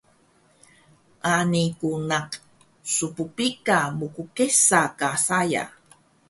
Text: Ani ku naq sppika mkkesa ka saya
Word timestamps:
Ani 1.33 1.63
ku 1.79 1.89
naq 2.09 2.29
sppika 2.93 3.77
mkkesa 3.97 4.81
ka 4.99 5.09
saya 5.25 5.65